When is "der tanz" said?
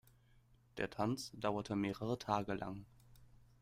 0.77-1.29